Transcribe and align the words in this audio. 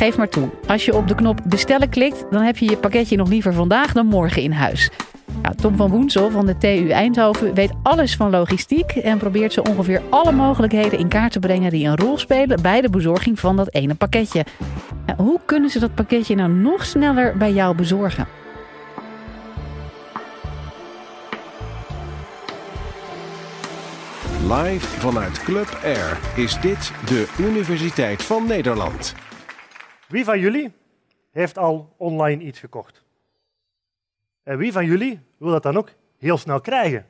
Geef 0.00 0.16
maar 0.16 0.28
toe. 0.28 0.48
Als 0.66 0.84
je 0.84 0.94
op 0.94 1.08
de 1.08 1.14
knop 1.14 1.40
bestellen 1.44 1.88
klikt, 1.88 2.24
dan 2.30 2.42
heb 2.42 2.56
je 2.56 2.70
je 2.70 2.76
pakketje 2.76 3.16
nog 3.16 3.28
liever 3.28 3.52
vandaag 3.52 3.92
dan 3.92 4.06
morgen 4.06 4.42
in 4.42 4.52
huis. 4.52 4.90
Nou, 5.42 5.54
Tom 5.54 5.76
van 5.76 5.90
Woensel 5.90 6.30
van 6.30 6.46
de 6.46 6.58
TU 6.58 6.88
Eindhoven 6.88 7.54
weet 7.54 7.72
alles 7.82 8.16
van 8.16 8.30
logistiek 8.30 8.90
en 8.90 9.18
probeert 9.18 9.52
zo 9.52 9.60
ongeveer 9.60 10.02
alle 10.10 10.32
mogelijkheden 10.32 10.98
in 10.98 11.08
kaart 11.08 11.32
te 11.32 11.38
brengen 11.38 11.70
die 11.70 11.86
een 11.86 11.96
rol 11.96 12.18
spelen 12.18 12.62
bij 12.62 12.80
de 12.80 12.90
bezorging 12.90 13.40
van 13.40 13.56
dat 13.56 13.74
ene 13.74 13.94
pakketje. 13.94 14.44
Nou, 15.06 15.22
hoe 15.22 15.40
kunnen 15.44 15.70
ze 15.70 15.78
dat 15.78 15.94
pakketje 15.94 16.34
nou 16.34 16.50
nog 16.50 16.84
sneller 16.84 17.36
bij 17.36 17.52
jou 17.52 17.76
bezorgen? 17.76 18.26
Live 24.42 24.86
vanuit 24.86 25.42
Club 25.42 25.78
Air 25.84 26.18
is 26.34 26.60
dit 26.60 26.92
de 27.06 27.28
Universiteit 27.38 28.22
van 28.22 28.46
Nederland. 28.46 29.14
Wie 30.10 30.24
van 30.24 30.40
jullie 30.40 30.72
heeft 31.30 31.58
al 31.58 31.94
online 31.96 32.42
iets 32.42 32.58
gekocht? 32.58 33.04
En 34.42 34.58
wie 34.58 34.72
van 34.72 34.84
jullie 34.86 35.20
wil 35.36 35.50
dat 35.50 35.62
dan 35.62 35.76
ook 35.76 35.88
heel 36.18 36.38
snel 36.38 36.60
krijgen? 36.60 37.06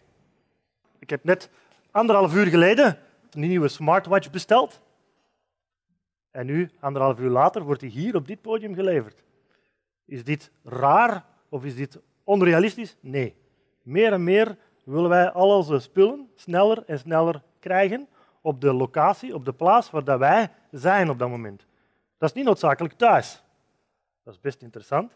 Ik 0.99 1.11
heb 1.11 1.25
net 1.25 1.51
anderhalf 1.91 2.35
uur 2.35 2.47
geleden 2.47 2.99
een 3.31 3.41
nieuwe 3.41 3.69
smartwatch 3.69 4.31
besteld. 4.31 4.83
En 6.31 6.47
nu, 6.47 6.71
anderhalf 6.81 7.19
uur 7.19 7.31
later, 7.31 7.63
wordt 7.63 7.81
die 7.81 7.91
hier 7.91 8.15
op 8.15 8.27
dit 8.27 8.41
podium 8.41 8.75
geleverd. 8.75 9.23
Is 10.05 10.25
dit 10.25 10.51
raar 10.65 11.25
of 11.49 11.65
is 11.65 11.75
dit 11.75 12.01
onrealistisch? 12.25 12.97
Nee. 13.01 13.37
Meer 13.83 14.13
en 14.13 14.25
meer 14.25 14.57
willen 14.85 15.09
wij 15.09 15.31
al 15.31 15.57
onze 15.57 15.79
spullen 15.79 16.31
sneller 16.35 16.83
en 16.87 16.99
sneller 16.99 17.43
krijgen 17.59 18.09
op 18.41 18.61
de 18.61 18.73
locatie, 18.73 19.35
op 19.35 19.45
de 19.45 19.53
plaats 19.53 19.91
waar 19.91 20.19
wij 20.19 20.51
zijn 20.71 21.11
op 21.11 21.19
dat 21.19 21.29
moment. 21.29 21.69
Dat 22.21 22.29
is 22.29 22.35
niet 22.35 22.45
noodzakelijk 22.45 22.95
thuis. 22.95 23.43
Dat 24.23 24.35
is 24.35 24.41
best 24.41 24.63
interessant, 24.63 25.13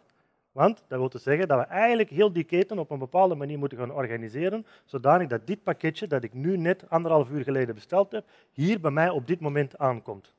want 0.52 0.84
dat 0.88 0.98
wil 0.98 1.08
dus 1.08 1.22
zeggen 1.22 1.48
dat 1.48 1.58
we 1.58 1.64
eigenlijk 1.64 2.10
heel 2.10 2.32
die 2.32 2.44
keten 2.44 2.78
op 2.78 2.90
een 2.90 2.98
bepaalde 2.98 3.34
manier 3.34 3.58
moeten 3.58 3.78
gaan 3.78 3.92
organiseren, 3.92 4.66
zodanig 4.84 5.28
dat 5.28 5.46
dit 5.46 5.62
pakketje 5.62 6.06
dat 6.06 6.24
ik 6.24 6.32
nu 6.32 6.56
net 6.56 6.84
anderhalf 6.90 7.30
uur 7.30 7.42
geleden 7.42 7.74
besteld 7.74 8.12
heb, 8.12 8.24
hier 8.52 8.80
bij 8.80 8.90
mij 8.90 9.08
op 9.10 9.26
dit 9.26 9.40
moment 9.40 9.78
aankomt. 9.78 10.34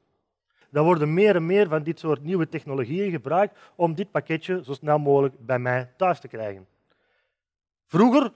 Er 0.72 0.84
worden 0.84 1.14
meer 1.14 1.36
en 1.36 1.46
meer 1.46 1.68
van 1.68 1.84
dit 1.84 2.00
soort 2.00 2.24
nieuwe 2.24 2.50
technologieën 2.50 3.12
gebruikt 3.12 3.58
om 3.76 3.96
dit 3.96 4.12
pakketje 4.12 4.64
zo 4.64 4.74
snel 4.74 5.00
mogelijk 5.00 5.46
bij 5.46 5.60
mij 5.60 5.92
thuis 5.98 6.20
te 6.20 6.28
krijgen. 6.28 6.68
Vroeger 7.86 8.32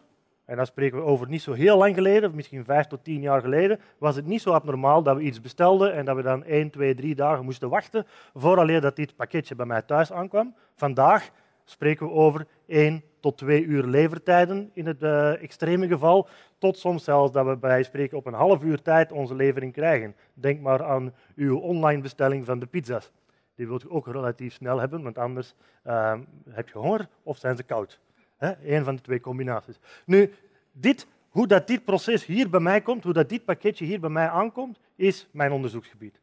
en 0.49 0.55
dan 0.55 0.65
spreken 0.65 0.97
we 0.97 1.03
over 1.03 1.27
niet 1.27 1.41
zo 1.41 1.53
heel 1.53 1.77
lang 1.77 1.95
geleden, 1.95 2.35
misschien 2.35 2.63
vijf 2.63 2.85
tot 2.85 3.03
tien 3.03 3.21
jaar 3.21 3.41
geleden, 3.41 3.79
was 3.97 4.15
het 4.15 4.25
niet 4.25 4.41
zo 4.41 4.51
abnormaal 4.51 5.03
dat 5.03 5.15
we 5.15 5.21
iets 5.21 5.41
bestelden 5.41 5.93
en 5.93 6.05
dat 6.05 6.15
we 6.15 6.21
dan 6.21 6.43
één, 6.43 6.69
twee, 6.69 6.95
drie 6.95 7.15
dagen 7.15 7.45
moesten 7.45 7.69
wachten 7.69 8.05
vooraleer 8.33 8.81
dat 8.81 8.95
dit 8.95 9.15
pakketje 9.15 9.55
bij 9.55 9.65
mij 9.65 9.81
thuis 9.81 10.11
aankwam. 10.11 10.55
Vandaag 10.75 11.29
spreken 11.63 12.05
we 12.05 12.11
over 12.11 12.47
één 12.65 13.03
tot 13.19 13.37
twee 13.37 13.63
uur 13.63 13.83
levertijden 13.83 14.69
in 14.73 14.85
het 14.85 15.03
uh, 15.03 15.43
extreme 15.43 15.87
geval, 15.87 16.27
tot 16.57 16.77
soms 16.77 17.03
zelfs 17.03 17.31
dat 17.31 17.45
we 17.45 17.57
bij 17.57 17.83
spreken 17.83 18.17
op 18.17 18.25
een 18.25 18.33
half 18.33 18.63
uur 18.63 18.81
tijd 18.81 19.11
onze 19.11 19.35
levering 19.35 19.73
krijgen. 19.73 20.15
Denk 20.33 20.61
maar 20.61 20.83
aan 20.83 21.13
uw 21.35 21.57
online 21.57 22.01
bestelling 22.01 22.45
van 22.45 22.59
de 22.59 22.65
pizza's. 22.65 23.11
Die 23.55 23.67
wilt 23.67 23.83
u 23.83 23.87
ook 23.89 24.07
relatief 24.07 24.53
snel 24.53 24.79
hebben, 24.79 25.03
want 25.03 25.17
anders 25.17 25.53
uh, 25.87 26.13
heb 26.49 26.69
je 26.69 26.77
honger 26.77 27.07
of 27.23 27.37
zijn 27.37 27.55
ze 27.55 27.63
koud. 27.63 27.99
Een 28.39 28.83
van 28.83 28.95
de 28.95 29.01
twee 29.01 29.19
combinaties. 29.19 29.79
Nu, 30.05 30.33
dit, 30.71 31.07
hoe 31.29 31.47
dat 31.47 31.67
dit 31.67 31.85
proces 31.85 32.25
hier 32.25 32.49
bij 32.49 32.59
mij 32.59 32.81
komt, 32.81 33.03
hoe 33.03 33.13
dat 33.13 33.29
dit 33.29 33.45
pakketje 33.45 33.85
hier 33.85 33.99
bij 33.99 34.09
mij 34.09 34.29
aankomt, 34.29 34.79
is 34.95 35.27
mijn 35.31 35.51
onderzoeksgebied. 35.51 36.21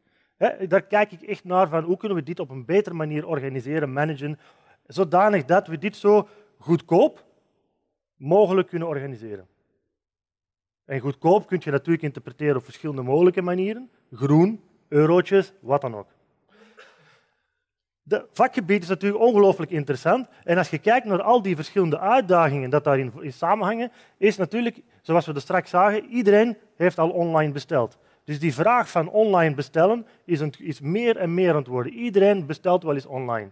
Daar 0.67 0.81
kijk 0.81 1.11
ik 1.11 1.21
echt 1.21 1.43
naar 1.43 1.69
van 1.69 1.83
hoe 1.83 1.97
kunnen 1.97 2.17
we 2.17 2.23
dit 2.23 2.39
op 2.39 2.49
een 2.49 2.65
betere 2.65 2.95
manier 2.95 3.27
organiseren, 3.27 3.93
managen, 3.93 4.39
zodanig 4.87 5.45
dat 5.45 5.67
we 5.67 5.77
dit 5.77 5.95
zo 5.95 6.27
goedkoop 6.57 7.25
mogelijk 8.15 8.67
kunnen 8.67 8.87
organiseren. 8.87 9.47
En 10.85 10.99
goedkoop 10.99 11.47
kun 11.47 11.61
je 11.63 11.71
natuurlijk 11.71 12.03
interpreteren 12.03 12.55
op 12.55 12.63
verschillende 12.63 13.01
mogelijke 13.01 13.41
manieren. 13.41 13.89
Groen, 14.11 14.61
eurotjes, 14.87 15.53
wat 15.59 15.81
dan 15.81 15.95
ook. 15.95 16.16
De 18.07 18.25
vakgebied 18.31 18.83
is 18.83 18.89
natuurlijk 18.89 19.23
ongelooflijk 19.23 19.71
interessant. 19.71 20.27
En 20.43 20.57
als 20.57 20.69
je 20.69 20.77
kijkt 20.77 21.05
naar 21.05 21.21
al 21.21 21.41
die 21.41 21.55
verschillende 21.55 21.99
uitdagingen 21.99 22.69
dat 22.69 22.83
daarin 22.83 23.13
in 23.19 23.33
samenhangen, 23.33 23.91
is 24.17 24.37
natuurlijk, 24.37 24.81
zoals 25.01 25.25
we 25.25 25.33
er 25.33 25.41
straks 25.41 25.69
zagen, 25.69 26.05
iedereen 26.05 26.57
heeft 26.75 26.99
al 26.99 27.09
online 27.09 27.51
besteld. 27.51 27.97
Dus 28.23 28.39
die 28.39 28.53
vraag 28.53 28.89
van 28.89 29.09
online 29.09 29.55
bestellen 29.55 30.05
is, 30.25 30.39
een, 30.39 30.53
is 30.59 30.79
meer 30.79 31.17
en 31.17 31.33
meer 31.33 31.49
aan 31.49 31.55
het 31.55 31.67
worden. 31.67 31.93
Iedereen 31.93 32.45
bestelt 32.45 32.83
wel 32.83 32.93
eens 32.93 33.05
online. 33.05 33.49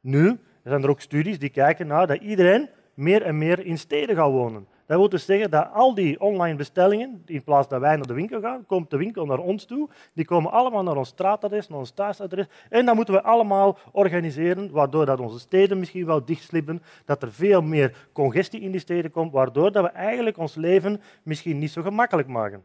Nu 0.00 0.38
zijn 0.64 0.82
er 0.82 0.90
ook 0.90 1.00
studies 1.00 1.38
die 1.38 1.48
kijken 1.48 1.86
naar 1.86 2.06
dat 2.06 2.20
iedereen 2.20 2.68
meer 2.94 3.22
en 3.22 3.38
meer 3.38 3.66
in 3.66 3.78
steden 3.78 4.16
gaat 4.16 4.30
wonen. 4.30 4.66
Dat 4.86 4.98
wil 4.98 5.08
dus 5.08 5.24
zeggen 5.24 5.50
dat 5.50 5.68
al 5.72 5.94
die 5.94 6.20
online 6.20 6.56
bestellingen, 6.56 7.22
in 7.26 7.44
plaats 7.44 7.68
dat 7.68 7.80
wij 7.80 7.96
naar 7.96 8.06
de 8.06 8.14
winkel 8.14 8.40
gaan, 8.40 8.66
komt 8.66 8.90
de 8.90 8.96
winkel 8.96 9.26
naar 9.26 9.38
ons 9.38 9.64
toe. 9.64 9.88
Die 10.12 10.24
komen 10.24 10.50
allemaal 10.50 10.82
naar 10.82 10.96
ons 10.96 11.08
straatadres, 11.08 11.68
naar 11.68 11.78
ons 11.78 11.90
thuisadres. 11.90 12.46
En 12.68 12.86
dat 12.86 12.94
moeten 12.94 13.14
we 13.14 13.22
allemaal 13.22 13.78
organiseren, 13.92 14.70
waardoor 14.70 15.06
dat 15.06 15.20
onze 15.20 15.38
steden 15.38 15.78
misschien 15.78 16.06
wel 16.06 16.24
dichtslippen, 16.24 16.82
dat 17.04 17.22
er 17.22 17.32
veel 17.32 17.62
meer 17.62 18.08
congestie 18.12 18.60
in 18.60 18.70
die 18.70 18.80
steden 18.80 19.10
komt, 19.10 19.32
waardoor 19.32 19.72
dat 19.72 19.84
we 19.84 19.90
eigenlijk 19.90 20.38
ons 20.38 20.54
leven 20.54 21.00
misschien 21.22 21.58
niet 21.58 21.70
zo 21.70 21.82
gemakkelijk 21.82 22.28
maken. 22.28 22.64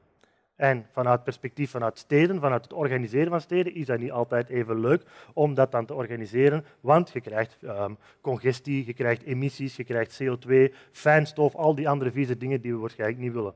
En 0.58 0.86
vanuit 0.92 1.16
het 1.16 1.24
perspectief 1.24 1.72
vanuit 1.72 1.98
steden, 1.98 2.40
vanuit 2.40 2.64
het 2.64 2.74
organiseren 2.74 3.30
van 3.30 3.42
steden, 3.42 3.76
is 3.76 3.86
dat 3.86 4.00
niet 4.00 4.12
altijd 4.12 4.50
even 4.50 4.80
leuk 4.80 5.04
om 5.34 5.54
dat 5.54 5.72
dan 5.72 5.86
te 5.86 5.94
organiseren, 5.94 6.66
want 6.82 7.10
je 7.14 7.22
krijgt 7.22 7.58
um, 7.64 7.98
congestie, 8.22 8.86
je 8.86 8.94
krijgt 8.94 9.24
emissies, 9.24 9.76
je 9.76 9.84
krijgt 9.84 10.24
CO2, 10.24 10.74
fijnstof, 10.92 11.56
al 11.56 11.76
die 11.76 11.90
andere 11.90 12.12
vieze 12.12 12.38
dingen 12.38 12.62
die 12.62 12.74
we 12.74 12.80
waarschijnlijk 12.80 13.20
niet 13.20 13.34
willen. 13.34 13.54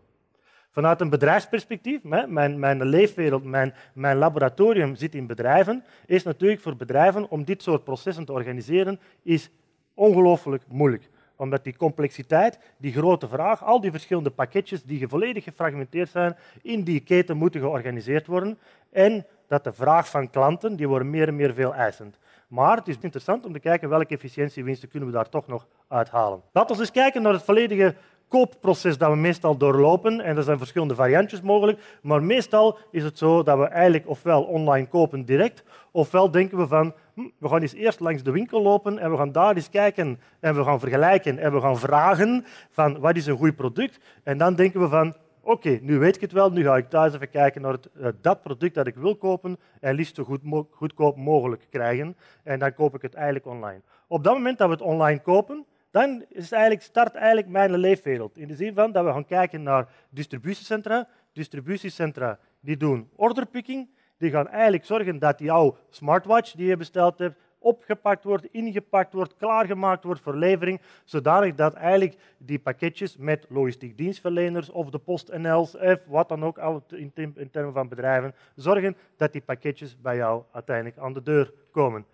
Vanuit 0.72 1.02
een 1.02 1.10
bedrijfsperspectief, 1.10 2.04
mijn, 2.04 2.60
mijn 2.60 2.84
leefwereld, 2.84 3.44
mijn, 3.44 3.74
mijn 3.94 4.18
laboratorium 4.18 4.96
zit 4.96 5.16
in 5.16 5.28
bedrijven, 5.28 5.84
is 6.06 6.24
natuurlijk 6.24 6.62
voor 6.62 6.76
bedrijven 6.76 7.30
om 7.30 7.44
dit 7.44 7.62
soort 7.64 7.84
processen 7.84 8.26
te 8.26 8.32
organiseren, 8.32 9.00
is 9.24 9.52
ongelooflijk 9.94 10.64
moeilijk 10.68 11.10
omdat 11.41 11.63
die 11.63 11.75
complexiteit, 11.75 12.59
die 12.78 12.94
grote 12.94 13.28
vraag, 13.28 13.63
al 13.63 13.81
die 13.81 13.91
verschillende 13.91 14.29
pakketjes 14.29 14.84
die 14.84 15.07
volledig 15.07 15.44
gefragmenteerd 15.44 16.09
zijn, 16.09 16.35
in 16.62 16.84
die 16.84 17.00
keten 17.00 17.38
moeten 17.38 17.62
georganiseerd 17.62 18.28
worden. 18.28 18.57
En 18.91 19.25
dat 19.47 19.63
de 19.63 19.74
vraag 19.74 20.09
van 20.09 20.29
klanten, 20.29 20.75
die 20.75 20.88
worden 20.88 21.09
meer 21.09 21.28
en 21.28 21.35
meer 21.35 21.53
veel 21.53 21.74
eisend. 21.74 22.18
Maar 22.47 22.78
het 22.78 22.88
is 22.88 22.97
interessant 23.00 23.46
om 23.46 23.53
te 23.53 23.59
kijken 23.59 23.90
welke 23.90 24.16
efficiëntiewinsten 24.16 24.90
kunnen 24.90 25.09
we 25.09 25.16
daar 25.16 25.29
toch 25.29 25.47
nog 25.47 25.68
uithalen. 25.88 26.41
Laten 26.52 26.75
we 26.75 26.81
eens 26.81 26.91
kijken 26.91 27.22
naar 27.22 27.34
het 27.34 27.44
volledige 27.44 27.96
koopproces 28.28 28.97
dat 28.97 29.09
we 29.09 29.16
meestal 29.16 29.58
doorlopen. 29.58 30.22
En 30.22 30.38
er 30.38 30.44
zijn 30.44 30.58
verschillende 30.58 30.96
variantjes 30.96 31.41
mogelijk. 31.41 31.79
Maar 32.02 32.23
meestal 32.23 32.78
is 32.91 33.03
het 33.03 33.18
zo 33.18 33.44
dat 33.44 33.58
we 33.58 33.66
eigenlijk 33.66 34.08
ofwel 34.08 34.44
online 34.44 34.88
kopen 34.88 35.25
direct, 35.25 35.63
ofwel 35.91 36.31
denken 36.31 36.58
we 36.58 36.68
van 36.68 36.94
hm, 37.14 37.28
we 37.38 37.48
gaan 37.48 37.62
eens 37.62 37.74
eerst 37.74 38.00
langs 38.00 38.24
de 38.24 38.32
winkel 38.32 38.62
lopen 38.62 39.00
en 39.00 39.12
we 39.12 39.18
gaan 39.18 39.32
daar 39.32 39.56
eens 39.56 39.70
kijken 39.70 40.20
en 40.40 40.56
we 40.56 40.64
gaan 40.64 40.80
vergelijken 40.80 41.38
en 41.38 41.54
we 41.54 41.62
gaan 41.62 41.80
vragen 41.80 42.46
van 42.70 43.00
wat 43.00 43.16
is 43.16 43.26
een 43.26 43.38
goed 43.38 43.56
product. 43.56 44.00
En 44.24 44.38
dan 44.38 44.56
denken 44.56 44.82
we 44.82 44.88
van 44.88 45.16
oké, 45.42 45.80
nu 45.82 46.00
weet 46.00 46.16
ik 46.16 46.22
het 46.22 46.32
wel, 46.32 46.52
nu 46.52 46.64
ga 46.64 46.78
ik 46.78 46.90
thuis 46.90 47.14
even 47.14 47.30
kijken 47.30 47.62
naar 47.62 47.72
het, 47.72 47.90
eh, 48.00 48.08
dat 48.22 48.42
product 48.42 48.76
dat 48.76 48.88
ik 48.88 48.96
wil 48.96 49.16
kopen 49.16 49.58
en 49.80 49.96
liefst 49.96 50.16
zo 50.16 50.24
goed, 50.24 50.42
goedkoop 50.72 51.18
mogelijk 51.18 51.68
krijgen. 51.70 52.18
En 52.44 52.60
dan 52.60 52.74
koop 52.74 52.96
ik 52.96 53.02
het 53.02 53.14
eigenlijk 53.14 53.46
online. 53.46 53.82
Op 54.08 54.24
dat 54.24 54.34
moment 54.34 54.58
dat 54.58 54.68
we 54.68 54.74
het 54.74 54.84
online 54.84 55.20
kopen, 55.20 55.66
dan 55.92 56.26
is 56.30 56.52
eigenlijk, 56.52 56.84
start 56.84 57.16
eigenlijk 57.16 57.48
mijn 57.48 57.78
leefwereld. 57.78 58.38
In 58.38 58.48
de 58.48 58.56
zin 58.56 58.74
van 58.74 58.92
dat 58.92 59.06
we 59.06 59.12
gaan 59.12 59.26
kijken 59.26 59.64
naar 59.64 59.88
distributiecentra. 60.10 61.08
Distributiecentra 61.34 62.40
die 62.60 62.78
doen 62.78 63.10
orderpicking. 63.16 63.90
Die 64.22 64.32
gaan 64.32 64.48
eigenlijk 64.48 64.85
zorgen 64.85 65.20
dat 65.20 65.40
jouw 65.40 65.78
smartwatch 65.90 66.52
die 66.52 66.68
je 66.68 66.78
besteld 66.78 67.20
hebt, 67.20 67.40
opgepakt 67.59 68.23
wordt, 68.23 68.46
ingepakt 68.52 69.14
wordt, 69.14 69.35
klaargemaakt 69.35 70.03
wordt 70.03 70.22
voor 70.22 70.35
levering, 70.35 70.82
zodanig 71.03 71.56
dat 71.56 71.73
eigenlijk 71.73 72.16
die 72.38 72.59
pakketjes 72.59 73.18
met 73.18 73.46
logistiek 73.50 73.97
dienstverleners 73.97 74.70
of 74.70 74.90
de 74.90 74.97
PostNL's, 74.97 75.76
of 75.76 76.00
wat 76.06 76.29
dan 76.29 76.44
ook, 76.44 76.59
in 76.88 77.50
termen 77.52 77.73
van 77.73 77.88
bedrijven, 77.88 78.35
zorgen 78.56 78.97
dat 79.18 79.32
die 79.32 79.41
pakketjes 79.41 80.02
bij 80.02 80.16
jou 80.16 80.44
uiteindelijk 80.52 80.97
aan 80.97 81.14
de 81.14 81.22
deur 81.22 81.53
komen. 81.72 82.06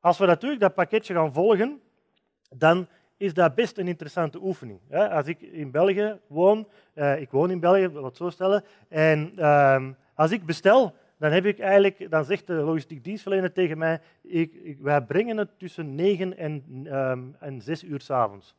Als 0.00 0.18
we 0.18 0.26
natuurlijk 0.26 0.60
dat 0.60 0.74
pakketje 0.74 1.14
gaan 1.14 1.32
volgen, 1.32 1.80
dan 2.56 2.86
is 3.16 3.34
dat 3.34 3.54
best 3.54 3.78
een 3.78 3.88
interessante 3.88 4.38
oefening. 4.42 4.80
Als 4.90 5.26
ik 5.26 5.40
in 5.40 5.70
België 5.70 6.18
woon, 6.26 6.68
uh, 6.94 7.20
ik 7.20 7.30
woon 7.30 7.50
in 7.50 7.60
België, 7.60 7.88
wat 7.88 8.16
zo 8.16 8.30
stellen, 8.30 8.64
en 8.88 9.32
ehm, 9.36 9.92
als 10.14 10.30
ik 10.30 10.46
bestel, 10.46 10.94
dan, 11.22 11.32
heb 11.32 11.46
ik 11.46 11.58
eigenlijk, 11.58 12.10
dan 12.10 12.24
zegt 12.24 12.46
de 12.46 12.52
logistiek 12.52 13.04
dienstverlener 13.04 13.52
tegen 13.52 13.78
mij, 13.78 14.00
ik, 14.22 14.54
ik, 14.54 14.78
wij 14.80 15.02
brengen 15.02 15.36
het 15.36 15.58
tussen 15.58 15.94
9 15.94 16.36
en, 16.36 16.64
um, 16.96 17.36
en 17.40 17.60
6 17.60 17.84
uur 17.84 18.00
s'avonds. 18.00 18.54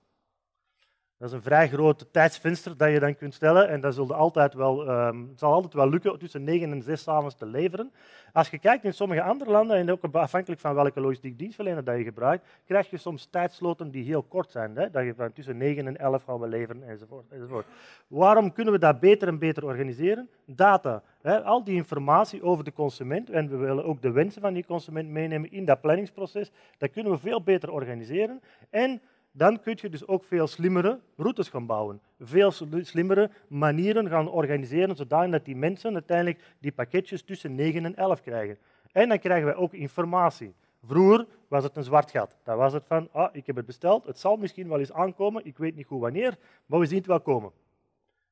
Dat 1.24 1.32
is 1.32 1.38
een 1.38 1.44
vrij 1.44 1.68
groot 1.70 2.06
tijdsvenster 2.12 2.78
dat 2.78 2.92
je 2.92 3.00
dan 3.00 3.16
kunt 3.16 3.34
stellen. 3.34 3.70
En 3.70 3.82
dat 3.82 3.94
zullen 3.94 4.16
altijd 4.16 4.54
wel, 4.54 4.90
um, 4.90 5.28
het 5.30 5.40
zal 5.40 5.54
altijd 5.54 5.74
wel 5.74 5.90
lukken 5.90 6.20
tussen 6.20 6.44
9 6.44 6.72
en 6.72 6.82
6 6.82 7.08
avonds 7.08 7.36
te 7.36 7.46
leveren. 7.46 7.92
Als 8.34 8.50
je 8.50 8.60
kijkt 8.60 8.84
in 8.84 8.94
sommige 8.94 9.22
andere 9.22 9.52
landen, 9.52 9.78
en 9.78 9.92
ook 9.92 10.04
afhankelijk 10.12 10.62
van 10.62 10.76
welke 10.76 11.02
logistiek 11.02 11.38
dienstverlener 11.38 11.84
dat 11.84 11.98
je 11.98 12.04
gebruikt, 12.04 12.46
krijg 12.66 12.90
je 12.90 12.98
soms 12.98 13.26
tijdsloten 13.26 13.92
die 13.92 14.04
heel 14.04 14.24
kort 14.24 14.52
zijn. 14.52 14.76
Hè? 14.76 14.90
Dat 14.90 15.04
je 15.04 15.14
van 15.16 15.34
tussen 15.34 15.58
9 15.58 15.88
en 15.88 15.98
11 15.98 16.24
gaan 16.24 16.40
we 16.40 16.48
leveren 16.48 16.84
enzovoort, 16.88 17.26
enzovoort. 17.32 17.66
Waarom 18.08 18.54
kunnen 18.54 18.74
we 18.74 18.80
dat 18.80 19.00
beter 19.00 19.28
en 19.28 19.40
beter 19.40 19.66
organiseren? 19.66 20.30
Data. 20.46 21.04
Hè? 21.22 21.44
Al 21.44 21.64
die 21.64 21.76
informatie 21.76 22.44
over 22.44 22.64
de 22.64 22.74
consument, 22.74 23.30
en 23.30 23.50
we 23.50 23.56
willen 23.56 23.86
ook 23.86 24.02
de 24.02 24.12
wensen 24.12 24.42
van 24.42 24.54
die 24.54 24.66
consument 24.66 25.10
meenemen 25.10 25.52
in 25.52 25.66
dat 25.66 25.82
planningsproces, 25.82 26.52
dat 26.78 26.92
kunnen 26.92 27.12
we 27.12 27.18
veel 27.18 27.42
beter 27.42 27.72
organiseren. 27.72 28.42
En 28.70 29.02
dan 29.36 29.60
kun 29.60 29.78
je 29.82 29.90
dus 29.90 30.08
ook 30.08 30.24
veel 30.24 30.48
slimmere 30.48 31.00
routes 31.16 31.50
gaan 31.50 31.66
bouwen. 31.66 32.02
Veel 32.20 32.52
slimmere 32.82 33.30
manieren 33.48 34.10
gaan 34.10 34.30
organiseren, 34.30 34.96
zodat 34.96 35.46
die 35.46 35.56
mensen 35.56 35.94
uiteindelijk 35.94 36.44
die 36.60 36.72
pakketjes 36.72 37.24
tussen 37.24 37.56
9 37.56 37.86
en 37.86 37.96
11 37.96 38.22
krijgen. 38.22 38.58
En 38.92 39.10
dan 39.10 39.20
krijgen 39.20 39.46
wij 39.46 39.56
ook 39.56 39.74
informatie. 39.74 40.54
Vroeger 40.86 41.26
was 41.48 41.64
het 41.64 41.76
een 41.76 41.84
zwart 41.84 42.12
gat. 42.12 42.36
Dan 42.44 42.58
was 42.58 42.74
het 42.74 42.86
van, 42.86 43.10
ah, 43.12 43.30
ik 43.36 43.46
heb 43.46 43.56
het 43.56 43.66
besteld, 43.66 44.06
het 44.06 44.20
zal 44.20 44.36
misschien 44.36 44.68
wel 44.68 44.80
eens 44.80 44.94
aankomen, 44.94 45.46
ik 45.46 45.58
weet 45.58 45.76
niet 45.76 45.86
goed 45.86 46.02
wanneer, 46.02 46.38
maar 46.66 46.80
we 46.80 46.86
zien 46.86 46.98
het 46.98 47.08
wel 47.08 47.22
komen. 47.22 47.52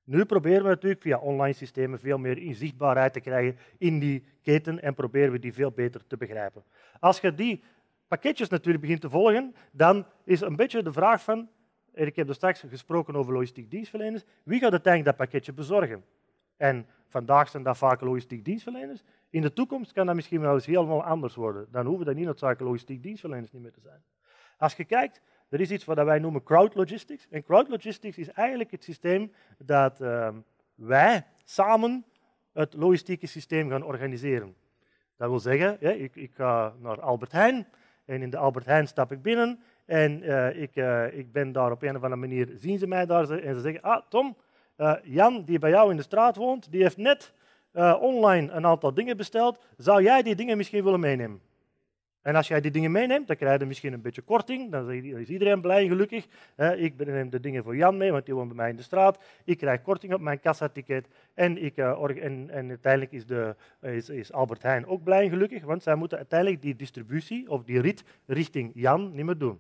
Nu 0.04 0.26
proberen 0.26 0.64
we 0.64 0.70
natuurlijk 0.70 1.02
via 1.02 1.18
online 1.18 1.54
systemen 1.54 2.00
veel 2.00 2.18
meer 2.18 2.38
inzichtbaarheid 2.38 3.14
te 3.14 3.20
krijgen 3.20 3.58
in 3.78 4.00
die 4.00 4.24
keten 4.42 4.82
en 4.82 4.94
proberen 4.94 5.32
we 5.32 5.40
die 5.40 5.54
veel 5.54 5.72
beter 5.72 6.08
te 6.08 6.18
begrijpen. 6.18 6.64
Als 7.00 7.20
je 7.20 7.34
die 7.34 7.64
pakketjes 8.12 8.50
natuurlijk 8.50 8.82
begint 8.82 9.02
te 9.02 9.10
volgen, 9.10 9.56
dan 9.72 10.06
is 10.24 10.42
een 10.42 10.56
beetje 10.56 10.84
de 10.84 10.92
vraag 10.92 11.24
van, 11.24 11.50
ik 11.94 12.16
heb 12.16 12.28
er 12.28 12.36
straks 12.36 12.64
gesproken 12.70 13.16
over 13.16 13.34
logistiek 13.34 13.72
dienstverleners, 13.72 14.24
wie 14.44 14.60
gaat 14.60 14.72
uiteindelijk 14.72 15.18
dat 15.18 15.28
pakketje 15.28 15.54
bezorgen? 15.54 16.04
En 16.58 16.88
vandaag 17.08 17.50
zijn 17.50 17.64
dat 17.64 17.78
vaak 17.78 18.02
logistiek 18.02 18.46
dienstverleners. 18.46 19.04
In 19.30 19.42
de 19.42 19.54
toekomst 19.54 19.92
kan 19.92 20.06
dat 20.06 20.16
misschien 20.16 20.42
wel 20.42 20.54
eens 20.54 20.66
helemaal 20.66 21.04
anders 21.04 21.36
worden. 21.36 21.68
Dan 21.72 21.86
hoeven 21.86 22.06
dat 22.06 22.16
niet 22.16 22.26
noodzakelijk 22.26 22.62
logistiek 22.62 23.04
dienstverleners 23.04 23.52
niet 23.52 23.62
meer 23.62 23.72
te 23.72 23.82
zijn. 23.82 24.04
Als 24.58 24.74
je 24.74 24.84
kijkt, 24.84 25.22
er 25.50 25.60
is 25.60 25.72
iets 25.72 25.86
wat 25.86 25.98
wij 25.98 26.20
noemen 26.20 26.44
crowd 26.44 26.76
logistics. 26.76 27.28
En 27.30 27.44
crowd 27.44 27.68
logistics 27.68 28.18
is 28.18 28.32
eigenlijk 28.32 28.72
het 28.72 28.84
systeem 28.84 29.32
dat 29.58 30.02
uh, 30.02 30.30
wij 30.76 31.26
samen 31.44 32.06
het 32.54 32.74
logistieke 32.74 33.28
systeem 33.28 33.70
gaan 33.70 33.84
organiseren. 33.84 34.56
Dat 35.18 35.30
wil 35.30 35.40
zeggen, 35.40 36.02
ik, 36.02 36.16
ik 36.16 36.32
ga 36.34 36.74
naar 36.80 37.02
Albert 37.02 37.32
Heijn 37.32 37.68
en 38.06 38.22
in 38.22 38.30
de 38.30 38.38
Albert 38.38 38.66
Heijn 38.66 38.88
stap 38.88 39.12
ik 39.12 39.22
binnen 39.22 39.60
en 39.86 40.24
uh, 40.24 40.62
ik, 40.62 40.76
uh, 40.76 41.18
ik 41.18 41.32
ben 41.32 41.52
daar 41.52 41.72
op 41.72 41.82
een 41.82 41.96
of 41.96 42.04
andere 42.04 42.16
manier, 42.16 42.50
zien 42.56 42.78
ze 42.78 42.88
mij 42.88 43.06
daar 43.06 43.30
en 43.30 43.56
ze 43.56 43.62
zeggen, 43.62 43.82
ah 43.82 44.02
Tom, 44.10 44.38
uh, 44.78 44.94
Jan 45.04 45.44
die 45.44 45.60
bij 45.60 45.70
jou 45.70 45.92
in 45.92 45.98
de 45.98 46.04
straat 46.04 46.36
woont, 46.36 46.72
die 46.72 46.82
heeft 46.82 46.98
net 46.98 47.34
online 48.00 48.52
een 48.52 48.66
aantal 48.66 48.94
dingen 48.94 49.18
besteld, 49.18 49.60
zou 49.78 50.04
jij 50.04 50.22
die 50.22 50.36
dingen 50.36 50.58
misschien 50.58 50.84
willen 50.84 51.00
meenemen? 51.00 51.42
En 52.22 52.36
als 52.36 52.48
jij 52.48 52.62
die 52.62 52.72
dingen 52.72 52.92
meeneemt, 52.92 53.28
dan 53.28 53.36
krijg 53.36 53.60
je 53.60 53.66
misschien 53.66 53.94
een 53.94 54.02
beetje 54.02 54.22
korting. 54.22 54.72
Dan 54.72 54.92
is 54.92 55.30
iedereen 55.30 55.62
blij 55.62 55.82
en 55.82 55.88
gelukkig. 55.88 56.28
Ik 56.76 57.06
neem 57.06 57.30
de 57.30 57.40
dingen 57.40 57.64
voor 57.64 57.76
Jan 57.76 57.98
mee, 57.98 58.12
want 58.12 58.26
die 58.26 58.36
woont 58.36 58.48
bij 58.48 58.58
mij 58.58 58.70
in 58.70 58.76
de 58.76 58.82
straat. 58.82 59.20
Ik 59.44 59.58
krijg 59.58 59.82
korting 59.82 60.14
op 60.14 60.22
mijn 60.22 60.40
kassaticket. 60.40 61.08
En, 61.34 61.64
ik, 61.64 61.78
eh, 61.78 62.24
en, 62.24 62.50
en 62.50 62.70
uiteindelijk 62.70 63.12
is, 63.12 63.26
de, 63.26 63.56
is, 63.82 64.10
is, 64.10 64.32
Albert 64.32 64.62
Heijn 64.62 64.88
ook 64.88 65.04
blij 65.04 65.24
en 65.24 65.30
gelukkig, 65.30 65.64
want 65.64 65.84
zij 65.84 65.96
moeten 65.96 66.18
uiteindelijk 66.18 66.62
die 66.62 66.76
distributie 66.76 67.50
of 67.50 67.64
die 67.64 67.82
rit 67.82 68.04
richting 68.26 68.72
Jan 68.74 69.12
niet 69.14 69.26
meer 69.26 69.38
doen. 69.38 69.60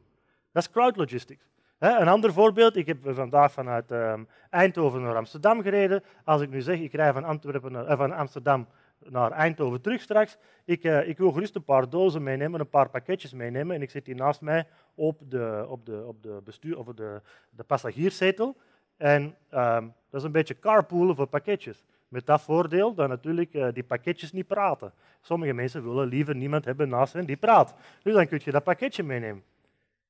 Dat 0.52 0.64
is 0.64 0.72
crowd 0.72 0.96
logistics. 0.96 1.50
Een 1.80 2.08
ander 2.08 2.34
voorbeeld, 2.34 2.76
ik 2.76 2.88
heb 2.88 2.98
vandaag 3.04 3.52
vanuit 3.52 3.92
ehm, 3.92 4.24
Eindhoven 4.50 5.02
naar 5.02 5.16
Amsterdam 5.16 5.62
gereden. 5.62 6.04
Als 6.24 6.42
ik 6.42 6.50
nu 6.50 6.62
zeg, 6.62 6.80
ik 6.80 6.94
rij 6.94 7.14
van, 7.14 7.24
Antwerpen 7.24 7.72
naar, 7.72 7.86
eh, 7.86 7.98
van 7.98 8.12
Amsterdam 8.12 8.68
naar 9.10 9.32
Eindhoven 9.32 9.82
terug 9.82 10.02
straks. 10.02 10.38
Ik, 10.66 10.84
uh, 10.84 11.08
ik 11.08 11.18
wil 11.18 11.32
gerust 11.32 11.56
een 11.56 11.64
paar 11.64 11.90
dozen 11.90 12.24
meenemen, 12.24 12.60
een 12.60 12.70
paar 12.70 12.90
pakketjes 12.90 13.34
meenemen. 13.34 13.76
En 13.76 13.82
ik 13.82 13.90
zit 13.90 14.06
hier 14.06 14.16
naast 14.16 14.42
mij 14.42 14.68
op 14.96 15.22
de, 15.30 15.66
op 15.68 15.86
de, 15.86 16.04
op 16.08 16.24
de, 16.24 16.42
bestuur, 16.44 16.78
of 16.78 16.86
de, 16.86 17.22
de 17.50 17.64
passagierszetel. 17.64 18.58
En 18.98 19.36
ehm, 19.50 19.88
dat 20.10 20.20
is 20.20 20.24
een 20.24 20.32
beetje 20.32 20.60
carpoolen 20.60 21.16
voor 21.16 21.28
pakketjes. 21.28 21.86
Met 22.08 22.26
dat 22.26 22.42
voordeel 22.42 22.94
dat 22.94 23.10
natuurlijk 23.10 23.54
uh, 23.54 23.68
die 23.74 23.84
pakketjes 23.84 24.32
niet 24.32 24.48
praten. 24.48 24.94
Sommige 25.22 25.54
mensen 25.54 25.84
willen 25.84 26.08
liever 26.08 26.36
niemand 26.36 26.66
hebben 26.66 26.90
naast 26.90 27.14
hen 27.14 27.26
die 27.26 27.38
praat. 27.38 27.76
Dus 28.04 28.14
dan 28.14 28.28
kun 28.28 28.42
je 28.44 28.52
dat 28.52 28.64
pakketje 28.64 29.04
meenemen. 29.04 29.44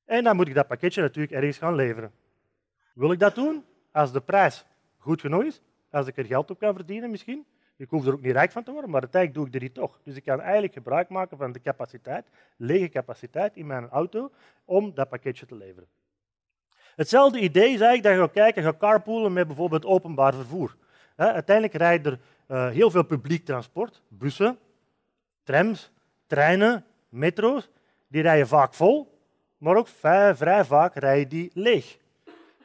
En 0.04 0.24
dan 0.24 0.36
moet 0.36 0.48
ik 0.48 0.54
dat 0.54 0.66
pakketje 0.66 1.02
natuurlijk 1.02 1.32
ergens 1.32 1.58
gaan 1.58 1.74
leveren. 1.74 2.12
Wil 2.94 3.12
ik 3.12 3.18
dat 3.18 3.34
doen? 3.34 3.64
Als 3.92 4.12
de 4.12 4.20
prijs 4.20 4.64
goed 4.98 5.20
genoeg 5.20 5.44
is, 5.44 5.60
als 5.90 6.06
ik 6.06 6.16
er 6.16 6.24
geld 6.24 6.50
op 6.50 6.58
kan 6.58 6.74
verdienen 6.74 7.10
misschien, 7.10 7.46
ik 7.82 7.90
hoef 7.90 8.06
er 8.06 8.12
ook 8.12 8.22
niet 8.22 8.32
rijk 8.32 8.50
van 8.50 8.62
te 8.62 8.72
worden, 8.72 8.90
maar 8.90 9.00
uiteindelijk 9.00 9.40
doe 9.40 9.48
ik 9.48 9.54
er 9.54 9.68
niet 9.68 9.74
toch. 9.74 10.00
Dus 10.04 10.16
ik 10.16 10.24
kan 10.24 10.40
eigenlijk 10.40 10.72
gebruik 10.72 11.08
maken 11.08 11.36
van 11.36 11.52
de 11.52 11.60
capaciteit, 11.60 12.26
lege 12.56 12.88
capaciteit 12.88 13.56
in 13.56 13.66
mijn 13.66 13.88
auto, 13.88 14.30
om 14.64 14.94
dat 14.94 15.08
pakketje 15.08 15.46
te 15.46 15.54
leveren. 15.54 15.88
Hetzelfde 16.96 17.38
idee 17.38 17.72
is 17.72 17.80
eigenlijk 17.80 18.02
dat 18.02 18.12
je 18.12 18.18
gaat 18.18 18.32
kijken, 18.32 18.62
gaat 18.62 18.76
carpoolen 18.76 19.32
met 19.32 19.46
bijvoorbeeld 19.46 19.84
openbaar 19.84 20.34
vervoer. 20.34 20.76
uiteindelijk 21.16 21.76
rijden 21.76 22.12
er 22.12 22.18
uh, 22.56 22.72
heel 22.72 22.90
veel 22.90 23.04
publiek 23.04 23.44
transport, 23.44 24.02
bussen, 24.08 24.58
trams, 25.42 25.92
treinen, 26.26 26.84
metro's. 27.08 27.68
Die 28.08 28.22
rijden 28.22 28.48
vaak 28.48 28.74
vol, 28.74 29.18
maar 29.58 29.76
ook 29.76 29.88
vrij 30.34 30.64
vaak 30.64 30.94
rijden 30.94 31.28
die 31.28 31.50
leeg. 31.54 31.98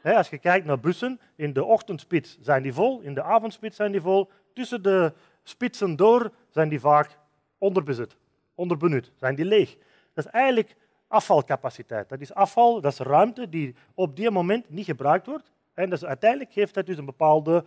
als 0.02 0.28
je 0.28 0.38
kijkt 0.38 0.66
naar 0.66 0.80
bussen, 0.80 1.20
in 1.36 1.52
de 1.52 1.64
ochtendspits 1.64 2.38
zijn 2.40 2.62
die 2.62 2.72
vol, 2.72 3.00
in 3.00 3.14
de 3.14 3.22
avondspits 3.22 3.76
zijn 3.76 3.92
die 3.92 4.00
vol, 4.00 4.30
tussen 4.58 4.82
de 4.82 5.12
spitsen 5.42 5.96
door 5.96 6.30
zijn 6.50 6.68
die 6.68 6.80
vaak 6.80 7.18
onderbezit, 7.58 8.16
onderbenut, 8.54 9.12
zijn 9.16 9.34
die 9.34 9.44
leeg. 9.44 9.76
Dat 10.14 10.24
is 10.24 10.30
eigenlijk 10.30 10.76
afvalcapaciteit. 11.08 12.08
Dat 12.08 12.20
is 12.20 12.34
afval, 12.34 12.80
dat 12.80 12.92
is 12.92 12.98
ruimte 12.98 13.48
die 13.48 13.74
op 13.94 14.16
die 14.16 14.30
moment 14.30 14.70
niet 14.70 14.84
gebruikt 14.84 15.26
wordt. 15.26 15.52
En 15.74 15.90
dus 15.90 16.04
uiteindelijk 16.04 16.52
geeft 16.52 16.74
dat 16.74 16.86
dus 16.86 16.98
een 16.98 17.04
bepaalde 17.04 17.64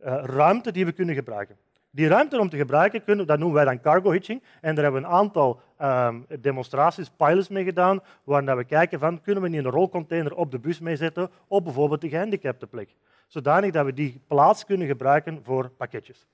uh, 0.00 0.22
ruimte 0.24 0.72
die 0.72 0.84
we 0.84 0.92
kunnen 0.92 1.14
gebruiken. 1.14 1.56
Die 1.90 2.08
ruimte 2.08 2.40
om 2.40 2.48
te 2.48 2.56
gebruiken, 2.56 3.04
kunnen, 3.04 3.26
dat 3.26 3.38
noemen 3.38 3.56
wij 3.56 3.64
dan 3.64 3.80
cargo 3.80 4.10
hitching. 4.10 4.42
En 4.60 4.74
daar 4.74 4.84
hebben 4.84 5.02
we 5.02 5.06
een 5.06 5.14
aantal 5.14 5.60
um, 5.82 6.26
demonstraties, 6.40 7.10
pilots 7.16 7.48
mee 7.48 7.64
gedaan, 7.64 8.00
waar 8.24 8.56
we 8.56 8.64
kijken 8.64 8.98
van, 8.98 9.20
kunnen 9.20 9.42
we 9.42 9.48
niet 9.48 9.64
een 9.64 9.70
rolcontainer 9.70 10.34
op 10.34 10.50
de 10.50 10.58
bus 10.58 10.80
meezetten 10.80 11.30
op 11.46 11.64
bijvoorbeeld 11.64 12.00
de 12.00 12.08
gehandicapte 12.08 12.66
plek 12.66 12.96
zodanig 13.30 13.70
dat 13.70 13.84
we 13.84 13.92
die 13.92 14.20
plaats 14.26 14.64
kunnen 14.64 14.86
gebruiken 14.86 15.44
voor 15.44 15.70
pakketjes. 15.70 16.26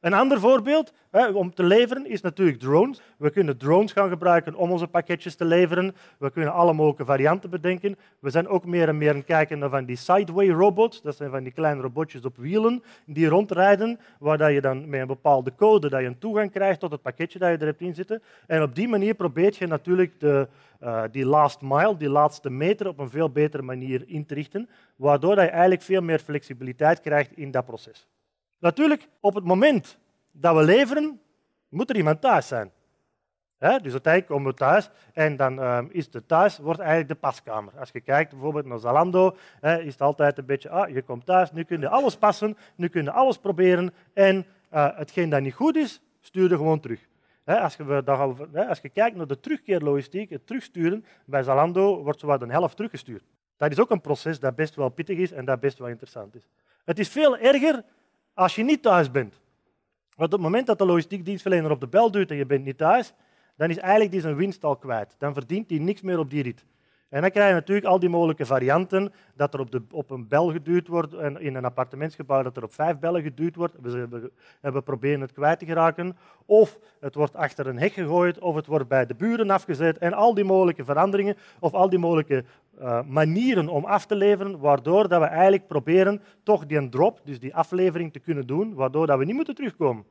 Een 0.00 0.12
ander 0.12 0.40
voorbeeld 0.40 0.92
hè, 1.10 1.28
om 1.28 1.54
te 1.54 1.62
leveren 1.62 2.06
is 2.06 2.20
natuurlijk 2.20 2.58
drones. 2.58 3.00
We 3.16 3.30
kunnen 3.30 3.58
drones 3.58 3.92
gaan 3.92 4.08
gebruiken 4.08 4.54
om 4.54 4.70
onze 4.70 4.86
pakketjes 4.86 5.34
te 5.34 5.44
leveren. 5.44 5.94
We 6.18 6.30
kunnen 6.30 6.52
alle 6.52 6.72
mogelijke 6.72 7.04
varianten 7.04 7.50
bedenken. 7.50 7.96
We 8.18 8.30
zijn 8.30 8.48
ook 8.48 8.64
meer 8.64 8.88
en 8.88 8.98
meer 8.98 9.10
aan 9.10 9.16
het 9.16 9.24
kijken 9.24 9.58
naar 9.58 9.70
van 9.70 9.84
die 9.84 9.96
sideway 9.96 10.48
robots. 10.48 11.02
Dat 11.02 11.16
zijn 11.16 11.30
van 11.30 11.42
die 11.42 11.52
kleine 11.52 11.80
robotjes 11.80 12.24
op 12.24 12.36
wielen 12.36 12.82
die 13.06 13.28
rondrijden, 13.28 14.00
waar 14.18 14.52
je 14.52 14.60
dan 14.60 14.88
met 14.88 15.00
een 15.00 15.06
bepaalde 15.06 15.54
code 15.56 15.88
dat 15.88 16.00
je 16.00 16.06
een 16.06 16.18
toegang 16.18 16.50
krijgt 16.50 16.80
tot 16.80 16.90
het 16.90 17.02
pakketje 17.02 17.38
dat 17.38 17.50
je 17.50 17.56
er 17.56 17.66
hebt 17.66 17.80
in 17.80 17.94
zitten. 17.94 18.22
En 18.46 18.62
op 18.62 18.74
die 18.74 18.88
manier 18.88 19.14
probeert 19.14 19.56
je 19.56 19.66
natuurlijk 19.66 20.20
de, 20.20 20.48
uh, 20.82 21.02
die 21.10 21.26
last 21.26 21.60
mile, 21.60 21.96
die 21.96 22.10
laatste 22.10 22.50
meter, 22.50 22.88
op 22.88 22.98
een 22.98 23.10
veel 23.10 23.30
betere 23.30 23.62
manier 23.62 24.04
in 24.06 24.26
te 24.26 24.34
richten, 24.34 24.68
waardoor 24.96 25.34
je 25.34 25.40
eigenlijk 25.40 25.82
veel 25.82 26.02
meer 26.02 26.18
flexibiliteit 26.18 27.00
krijgt 27.00 27.32
in 27.32 27.50
dat 27.50 27.66
proces. 27.66 28.08
Natuurlijk, 28.58 29.08
op 29.20 29.34
het 29.34 29.44
moment 29.44 29.98
dat 30.32 30.56
we 30.56 30.62
leveren, 30.62 31.20
moet 31.68 31.90
er 31.90 31.96
iemand 31.96 32.20
thuis 32.20 32.48
zijn. 32.48 32.72
dus 33.58 33.92
uiteindelijk 33.92 34.26
komen 34.26 34.50
we 34.50 34.58
thuis 34.58 34.90
en 35.12 35.36
dan 35.36 35.58
uh, 35.58 35.78
is 35.88 36.10
de 36.10 36.26
thuis 36.26 36.58
wordt 36.58 36.80
eigenlijk 36.80 37.08
de 37.08 37.14
paskamer. 37.14 37.72
Als 37.78 37.90
je 37.90 38.00
kijkt 38.00 38.30
bijvoorbeeld 38.30 38.66
naar 38.66 38.78
Zalando, 38.78 39.36
is 39.60 39.92
het 39.92 40.00
altijd 40.00 40.38
een 40.38 40.46
beetje, 40.46 40.68
ah, 40.68 40.88
je 40.94 41.02
komt 41.02 41.26
thuis, 41.26 41.52
nu 41.52 41.64
kun 41.64 41.80
je 41.80 41.88
alles 41.88 42.16
passen, 42.16 42.56
nu 42.76 42.88
kun 42.88 43.04
je 43.04 43.10
alles 43.10 43.38
proberen 43.38 43.94
en 44.12 44.46
uh, 44.74 44.96
hetgeen 44.96 45.28
dat 45.28 45.40
niet 45.40 45.54
goed 45.54 45.76
is, 45.76 46.00
stuur 46.20 46.48
je 46.48 46.56
gewoon 46.56 46.80
terug. 46.80 47.06
als, 47.44 47.76
je, 47.76 48.66
als 48.68 48.80
je 48.80 48.88
kijkt 48.88 49.16
naar 49.16 49.26
de 49.26 49.40
terugkeerlogistiek, 49.40 50.30
het 50.30 50.46
terugsturen, 50.46 51.04
bij 51.24 51.42
Zalando 51.42 52.02
wordt 52.02 52.20
zowat 52.20 52.42
een 52.42 52.50
helft 52.50 52.76
teruggestuurd. 52.76 53.24
Dat 53.56 53.70
is 53.70 53.80
ook 53.80 53.90
een 53.90 54.00
proces 54.00 54.40
dat 54.40 54.54
best 54.54 54.74
wel 54.74 54.88
pittig 54.88 55.18
is 55.18 55.32
en 55.32 55.44
dat 55.44 55.60
best 55.60 55.78
wel 55.78 55.88
interessant 55.88 56.34
is. 56.34 56.48
Het 56.84 56.98
is 56.98 57.08
veel 57.08 57.38
erger 57.38 57.84
als 58.38 58.54
je 58.54 58.64
niet 58.64 58.82
thuis 58.82 59.10
bent. 59.10 59.40
Want 60.16 60.32
op 60.32 60.38
het 60.38 60.48
moment 60.48 60.66
dat 60.66 60.78
de 60.78 60.86
logistiek 60.86 61.24
dienstverlener 61.24 61.70
op 61.70 61.80
de 61.80 61.86
bel 61.86 62.10
duwt 62.10 62.30
en 62.30 62.36
je 62.36 62.46
bent 62.46 62.64
niet 62.64 62.78
thuis, 62.78 63.14
dan 63.56 63.70
is 63.70 63.76
eigenlijk 63.76 64.10
die 64.10 64.20
zijn 64.20 64.36
winst 64.36 64.64
al 64.64 64.76
kwijt. 64.76 65.14
Dan 65.18 65.34
verdient 65.34 65.70
hij 65.70 65.78
niks 65.78 66.00
meer 66.00 66.18
op 66.18 66.30
die 66.30 66.42
rit. 66.42 66.64
En 67.08 67.20
dan 67.20 67.30
krijg 67.30 67.48
je 67.48 67.54
natuurlijk 67.54 67.86
al 67.86 67.98
die 67.98 68.08
mogelijke 68.08 68.46
varianten, 68.46 69.12
dat 69.34 69.54
er 69.54 69.60
op, 69.60 69.70
de, 69.70 69.82
op 69.90 70.10
een 70.10 70.28
bel 70.28 70.50
geduwd 70.50 70.88
wordt, 70.88 71.14
en 71.14 71.40
in 71.40 71.54
een 71.54 71.64
appartementsgebouw 71.64 72.42
dat 72.42 72.56
er 72.56 72.62
op 72.62 72.74
vijf 72.74 72.98
bellen 72.98 73.22
geduwd 73.22 73.54
wordt, 73.54 73.74
we, 73.80 74.30
we 74.60 74.82
proberen 74.82 75.20
het 75.20 75.32
kwijt 75.32 75.58
te 75.58 75.66
geraken, 75.66 76.16
of 76.46 76.78
het 77.00 77.14
wordt 77.14 77.36
achter 77.36 77.66
een 77.66 77.78
hek 77.78 77.92
gegooid, 77.92 78.38
of 78.38 78.54
het 78.54 78.66
wordt 78.66 78.88
bij 78.88 79.06
de 79.06 79.14
buren 79.14 79.50
afgezet, 79.50 79.98
en 79.98 80.12
al 80.12 80.34
die 80.34 80.44
mogelijke 80.44 80.84
veranderingen, 80.84 81.36
of 81.60 81.72
al 81.72 81.88
die 81.88 81.98
mogelijke 81.98 82.44
eh, 82.78 83.02
manieren 83.02 83.68
om 83.68 83.84
af 83.84 84.06
te 84.06 84.14
leveren, 84.14 84.58
waardoor 84.58 85.08
dat 85.08 85.20
we 85.20 85.26
eigenlijk 85.26 85.66
proberen 85.66 86.22
toch 86.42 86.66
die 86.66 86.88
drop, 86.88 87.20
dus 87.24 87.40
die 87.40 87.54
aflevering 87.54 88.12
te 88.12 88.18
kunnen 88.18 88.46
doen, 88.46 88.74
waardoor 88.74 89.06
dat 89.06 89.18
we 89.18 89.24
niet 89.24 89.34
moeten 89.34 89.54
terugkomen. 89.54 90.04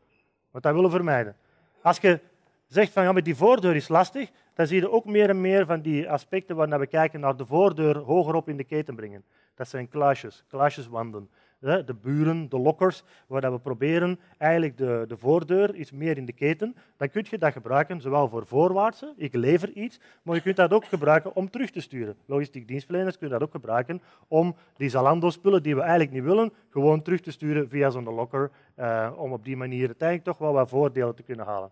Want 0.52 0.64
dat 0.64 0.74
willen 0.74 0.90
we 0.90 0.96
vermijden. 0.96 1.36
Als 1.82 1.98
je 1.98 2.20
zegt 2.68 2.92
van 2.92 3.04
ja, 3.04 3.12
met 3.12 3.26
die 3.26 3.36
voordeur 3.36 3.76
is 3.76 3.88
lastig, 3.88 4.30
dan 4.54 4.68
zie 4.68 4.80
je 4.80 4.92
ook 4.92 5.06
meer 5.06 5.30
en 5.30 5.42
meer 5.42 5.66
van 5.66 5.82
die 5.82 6.10
aspecten 6.10 6.56
waar 6.56 6.80
we 6.80 6.88
kijken 6.88 7.20
naar 7.20 7.38
de 7.38 7.46
voordeur 7.46 7.98
hogerop 7.98 8.50
in 8.50 8.58
de 8.58 8.64
keten 8.64 8.96
brengen. 8.96 9.24
Dat 9.56 9.68
zijn 9.68 9.90
kluisjes, 9.90 10.44
kluisjeswanden 10.48 11.30
de 11.60 11.96
buren, 12.02 12.50
de 12.50 12.60
lockers, 12.60 13.04
waar 13.28 13.52
we 13.52 13.60
proberen 13.60 14.20
eigenlijk 14.38 14.78
de, 14.78 15.06
de 15.08 15.18
voordeur 15.18 15.76
iets 15.76 15.92
meer 15.92 16.18
in 16.18 16.26
de 16.26 16.34
keten. 16.34 16.76
Dan 16.98 17.10
kun 17.10 17.26
je 17.30 17.38
dat 17.38 17.52
gebruiken, 17.52 18.02
zowel 18.02 18.30
voor 18.30 18.46
voorwaartse, 18.46 19.14
ik 19.18 19.34
lever 19.34 19.72
iets, 19.72 20.00
maar 20.22 20.36
je 20.36 20.42
kunt 20.42 20.56
dat 20.56 20.72
ook 20.72 20.86
gebruiken 20.86 21.36
om 21.36 21.50
terug 21.50 21.70
te 21.72 21.82
sturen. 21.82 22.16
Logistiek 22.26 22.68
dienstverleners 22.68 23.18
kunnen 23.18 23.40
dat 23.40 23.48
ook 23.48 23.54
gebruiken 23.54 24.02
om 24.28 24.56
die 24.76 24.90
Zalando-spullen 24.90 25.64
die 25.64 25.76
we 25.76 25.82
eigenlijk 25.82 26.12
niet 26.12 26.24
willen, 26.24 26.54
gewoon 26.70 27.02
terug 27.02 27.22
te 27.22 27.32
sturen 27.32 27.70
via 27.70 27.90
zo'n 27.90 28.14
locker, 28.14 28.52
eh, 28.76 29.12
om 29.16 29.32
op 29.32 29.44
die 29.44 29.58
manier 29.58 29.86
uiteindelijk 29.86 30.28
toch 30.28 30.38
wel 30.38 30.54
wat 30.54 30.70
voordelen 30.70 31.16
te 31.16 31.24
kunnen 31.24 31.46
halen. 31.46 31.72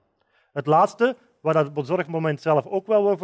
Het 0.54 0.66
laatste, 0.66 1.16
waar 1.42 1.54
dat 1.54 1.74
bezorgmoment 1.74 2.42
zelf 2.42 2.66
ook 2.66 2.88
wel 2.88 3.18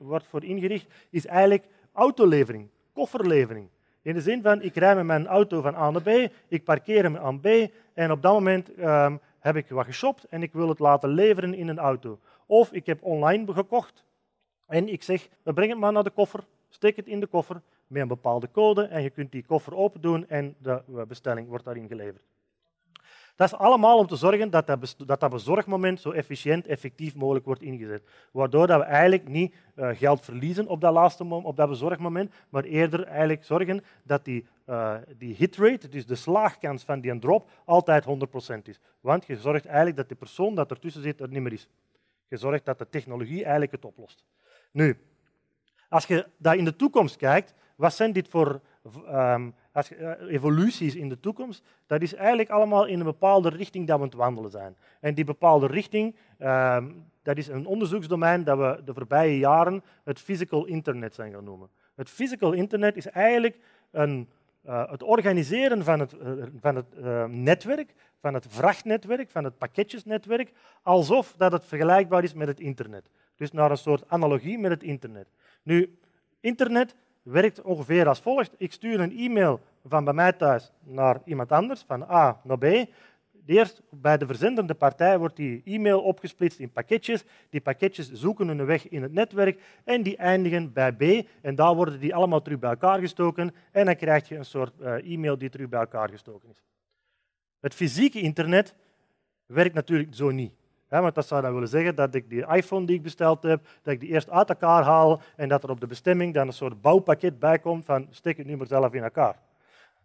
wordt 0.00 0.26
voor 0.26 0.44
ingericht, 0.44 0.86
is 1.10 1.26
eigenlijk 1.26 1.64
autolevering, 1.92 2.68
kofferlevering. 2.92 3.68
In 4.04 4.14
de 4.14 4.20
zin 4.20 4.42
van, 4.42 4.62
ik 4.62 4.74
rij 4.74 4.94
met 4.94 5.04
mijn 5.04 5.26
auto 5.26 5.60
van 5.60 5.74
A 5.74 5.90
naar 5.90 6.02
B, 6.02 6.32
ik 6.48 6.64
parkeer 6.64 7.02
hem 7.02 7.16
aan 7.16 7.40
B 7.40 7.46
en 7.94 8.10
op 8.10 8.22
dat 8.22 8.32
moment 8.32 8.74
ehm, 8.74 9.16
heb 9.38 9.56
ik 9.56 9.68
wat 9.68 9.84
geshopt 9.84 10.24
en 10.24 10.42
ik 10.42 10.52
wil 10.52 10.68
het 10.68 10.78
laten 10.78 11.08
leveren 11.08 11.54
in 11.54 11.68
een 11.68 11.78
auto. 11.78 12.18
Of 12.46 12.72
ik 12.72 12.86
heb 12.86 13.02
online 13.02 13.52
gekocht 13.52 14.04
en 14.66 14.88
ik 14.88 15.02
zeg, 15.02 15.28
we 15.42 15.52
brengen 15.52 15.72
het 15.72 15.80
maar 15.80 15.92
naar 15.92 16.04
de 16.04 16.10
koffer, 16.10 16.40
steek 16.68 16.96
het 16.96 17.06
in 17.06 17.20
de 17.20 17.26
koffer 17.26 17.62
met 17.86 18.02
een 18.02 18.08
bepaalde 18.08 18.50
code 18.50 18.82
en 18.82 19.02
je 19.02 19.10
kunt 19.10 19.32
die 19.32 19.44
koffer 19.44 19.74
open 19.74 20.00
doen 20.00 20.28
en 20.28 20.54
de 20.58 21.04
bestelling 21.08 21.48
wordt 21.48 21.64
daarin 21.64 21.88
geleverd. 21.88 22.33
Dat 23.36 23.52
is 23.52 23.58
allemaal 23.58 23.98
om 23.98 24.06
te 24.06 24.16
zorgen 24.16 24.50
dat 24.50 24.66
dat, 24.66 25.20
dat, 25.20 25.30
bezorgmoment 25.30 26.00
zo 26.00 26.10
efficiënt, 26.10 26.66
effectief 26.66 27.14
mogelijk 27.14 27.44
wordt 27.44 27.62
ingezet. 27.62 28.02
Waardoor 28.32 28.66
dat 28.66 28.78
we 28.78 28.84
eigenlijk 28.84 29.28
niet 29.28 29.54
uh, 29.76 29.88
geld 29.92 30.24
verliezen 30.24 30.66
op 30.66 30.80
dat 30.80 30.92
laatste 30.92 31.24
op 31.24 31.56
dat 31.56 31.68
bezorgmoment, 31.68 32.34
maar 32.48 32.64
eerder 32.64 33.04
eigenlijk 33.04 33.44
zorgen 33.44 33.84
dat 34.02 34.24
die, 34.24 34.46
uh, 34.66 34.94
die 35.16 35.34
hitrate, 35.34 35.88
dus 35.88 36.06
de 36.06 36.14
slaagkans 36.14 36.84
van 36.84 37.00
die 37.00 37.18
drop, 37.18 37.50
altijd 37.64 38.04
100% 38.04 38.08
is. 38.62 38.80
Want 39.00 39.26
je 39.26 39.36
zorgt 39.36 39.66
eigenlijk 39.66 39.96
dat 39.96 40.08
de 40.08 40.14
persoon 40.14 40.54
dat 40.54 40.70
ertussen 40.70 41.02
zit 41.02 41.20
er 41.20 41.28
niet 41.28 41.42
meer 41.42 41.52
is. 41.52 41.68
Je 42.28 42.36
zorgt 42.36 42.64
dat 42.64 42.78
de 42.78 42.88
technologie 42.88 43.42
eigenlijk 43.42 43.72
het 43.72 43.84
oplost. 43.84 44.24
Nu, 44.70 44.98
als 45.88 46.06
je 46.06 46.26
daar 46.36 46.56
in 46.56 46.64
de 46.64 46.76
toekomst 46.76 47.16
kijkt, 47.16 47.54
wat 47.76 47.94
zijn 47.94 48.12
dit 48.12 48.28
voor 48.28 48.60
um, 49.08 49.54
als, 49.72 49.92
uh, 49.92 50.10
evoluties 50.28 50.94
in 50.94 51.08
de 51.08 51.20
toekomst, 51.20 51.62
dat 51.86 52.02
is 52.02 52.14
eigenlijk 52.14 52.50
allemaal 52.50 52.86
in 52.86 52.98
een 52.98 53.04
bepaalde 53.04 53.48
richting 53.48 53.86
dat 53.86 53.96
we 53.96 54.02
aan 54.02 54.08
het 54.08 54.18
wandelen 54.18 54.50
zijn. 54.50 54.76
En 55.00 55.14
die 55.14 55.24
bepaalde 55.24 55.66
richting, 55.66 56.16
uh, 56.38 56.84
dat 57.22 57.36
is 57.36 57.48
een 57.48 57.66
onderzoeksdomein 57.66 58.44
dat 58.44 58.58
we 58.58 58.82
de 58.84 58.94
voorbije 58.94 59.38
jaren 59.38 59.82
het 60.04 60.20
physical 60.20 60.64
internet 60.64 61.14
zijn 61.14 61.32
gaan 61.32 61.44
noemen. 61.44 61.68
Het 61.94 62.10
physical 62.10 62.52
internet 62.52 62.96
is 62.96 63.06
eigenlijk 63.06 63.58
een, 63.90 64.28
uh, 64.66 64.90
het 64.90 65.02
organiseren 65.02 65.84
van 65.84 66.00
het, 66.00 66.14
uh, 66.14 66.44
van 66.60 66.76
het 66.76 66.86
netwerk, 67.28 67.94
van 68.20 68.34
het 68.34 68.46
vrachtnetwerk, 68.48 69.30
van 69.30 69.44
het 69.44 69.58
pakketjesnetwerk, 69.58 70.52
alsof 70.82 71.34
dat 71.36 71.52
het 71.52 71.64
vergelijkbaar 71.64 72.22
is 72.22 72.34
met 72.34 72.48
het 72.48 72.60
internet. 72.60 73.08
Dus 73.36 73.52
naar 73.52 73.70
een 73.70 73.76
soort 73.76 74.08
analogie 74.08 74.58
met 74.58 74.70
het 74.70 74.82
internet. 74.82 75.28
Nu, 75.62 75.98
internet 76.40 76.94
werkt 77.24 77.62
ongeveer 77.62 78.08
als 78.08 78.20
volgt. 78.20 78.54
Ik 78.56 78.72
stuur 78.72 79.00
een 79.00 79.18
e-mail 79.18 79.60
van 79.84 80.04
bij 80.04 80.14
mij 80.14 80.32
thuis 80.32 80.72
naar 80.82 81.20
iemand 81.24 81.52
anders, 81.52 81.84
van 81.86 82.02
A 82.02 82.40
naar 82.44 82.58
B. 82.58 82.64
Eerst 83.46 83.82
bij 83.90 84.18
de 84.18 84.26
verzendende 84.26 84.74
partij 84.74 85.18
wordt 85.18 85.36
die 85.36 85.62
e-mail 85.64 86.02
opgesplitst 86.02 86.58
in 86.58 86.72
pakketjes. 86.72 87.24
Die 87.50 87.60
pakketjes 87.60 88.12
zoeken 88.12 88.48
hun 88.48 88.64
weg 88.64 88.88
in 88.88 89.02
het 89.02 89.12
netwerk 89.12 89.62
en 89.84 90.02
die 90.02 90.16
eindigen 90.16 90.72
bij 90.72 90.92
B. 90.92 91.28
En 91.42 91.54
daar 91.54 91.74
worden 91.74 92.00
die 92.00 92.14
allemaal 92.14 92.42
terug 92.42 92.58
bij 92.58 92.70
elkaar 92.70 92.98
gestoken 92.98 93.54
en 93.72 93.84
dan 93.84 93.96
krijg 93.96 94.28
je 94.28 94.36
een 94.36 94.44
soort 94.44 94.80
eh, 94.80 95.12
e-mail 95.12 95.38
die 95.38 95.50
terug 95.50 95.68
bij 95.68 95.80
elkaar 95.80 96.08
gestoken 96.08 96.48
is. 96.48 96.62
Het 97.60 97.74
fysieke 97.74 98.20
internet 98.20 98.74
werkt 99.46 99.74
natuurlijk 99.74 100.14
zo 100.14 100.30
niet 100.30 100.52
want 100.88 101.14
dat 101.14 101.26
zou 101.26 101.42
dan 101.42 101.52
willen 101.52 101.68
zeggen 101.68 101.94
dat 101.94 102.14
ik 102.14 102.30
die 102.30 102.46
iPhone 102.46 102.86
die 102.86 102.96
ik 102.96 103.02
besteld 103.02 103.42
heb, 103.42 103.66
dat 103.82 103.92
ik 103.94 104.00
die 104.00 104.08
eerst 104.08 104.30
uit 104.30 104.48
elkaar 104.48 104.82
haal 104.82 105.20
en 105.36 105.48
dat 105.48 105.62
er 105.62 105.70
op 105.70 105.80
de 105.80 105.86
bestemming 105.86 106.34
dan 106.34 106.46
een 106.46 106.52
soort 106.52 106.80
bouwpakket 106.80 107.38
bij 107.38 107.58
komt 107.58 107.84
van 107.84 108.06
steek 108.10 108.36
het 108.36 108.46
nu 108.46 108.56
maar 108.56 108.66
zelf 108.66 108.92
in 108.92 109.02
elkaar. 109.02 109.38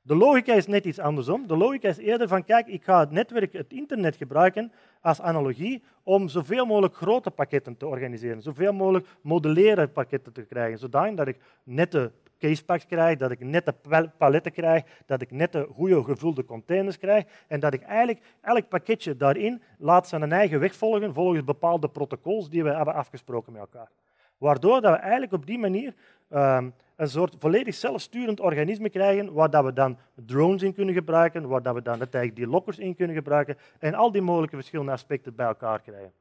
De 0.02 0.16
logica 0.16 0.54
is 0.54 0.68
net 0.68 0.86
iets 0.86 1.00
andersom. 1.00 1.48
De 1.48 1.58
logica 1.58 1.90
is 1.90 1.98
eerder 1.98 2.28
van, 2.28 2.44
kijk, 2.44 2.68
ik 2.68 2.84
ga 2.84 3.00
het 3.00 3.12
netwerk, 3.12 3.54
het 3.54 3.72
internet 3.74 4.16
gebruiken 4.16 4.72
als 5.02 5.22
analogie 5.22 5.84
om 6.04 6.28
zoveel 6.28 6.66
mogelijk 6.66 6.96
grote 6.96 7.32
pakketten 7.32 7.78
te 7.78 7.88
organiseren, 7.88 8.42
zoveel 8.42 8.74
mogelijk 8.74 9.08
modelleren 9.22 9.92
pakketten 9.92 10.34
te 10.34 10.42
krijgen, 10.42 10.80
zodat 10.80 11.28
ik 11.28 11.38
nette 11.64 12.12
casepacks 12.40 12.86
krijg, 12.86 13.18
dat 13.18 13.32
ik 13.32 13.40
nette 13.40 13.76
paletten 14.18 14.52
krijg, 14.52 14.84
dat 15.06 15.22
ik 15.22 15.32
nette 15.32 15.68
goede 15.74 16.04
gevulde 16.04 16.46
containers 16.46 16.98
krijg 16.98 17.26
en 17.48 17.60
dat 17.60 17.74
ik 17.74 17.82
eigenlijk 17.82 18.26
elk 18.42 18.68
pakketje 18.68 19.18
daarin 19.18 19.62
laat 19.78 20.08
zijn 20.08 20.32
eigen 20.32 20.60
weg 20.60 20.76
volgen 20.76 21.14
volgens 21.14 21.44
bepaalde 21.44 21.90
protocols 21.90 22.50
die 22.50 22.64
we 22.64 22.70
hebben 22.70 22.94
afgesproken 22.94 23.52
met 23.52 23.62
elkaar. 23.62 23.90
Waardoor 24.38 24.82
dat 24.82 24.92
we 24.92 25.00
eigenlijk 25.00 25.34
op 25.34 25.46
die 25.46 25.60
manier 25.60 25.94
ehm, 26.30 26.70
een 26.96 27.10
soort 27.10 27.36
volledig 27.40 27.76
zelfsturend 27.76 28.40
organisme 28.40 28.90
krijgen, 28.90 29.34
waar 29.34 29.50
dat 29.50 29.64
we 29.66 29.74
dan 29.74 29.98
drones 30.26 30.64
in 30.64 30.74
kunnen 30.74 30.94
gebruiken, 30.94 31.48
waar 31.48 31.62
dat 31.62 31.74
we 31.74 31.82
dan 31.82 32.00
eigenlijk 32.00 32.36
die 32.36 32.48
lockers 32.48 32.80
in 32.80 32.96
kunnen 32.96 33.16
gebruiken 33.16 33.58
en 33.80 33.94
al 33.94 34.12
die 34.12 34.22
mogelijke 34.22 34.56
verschillende 34.56 34.92
aspecten 34.92 35.36
bij 35.36 35.46
elkaar 35.46 35.82
krijgen. 35.82 36.12